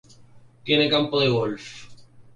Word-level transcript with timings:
Tiene 0.63 0.89
campo 0.89 1.19
de 1.19 1.29
golf. 1.29 1.87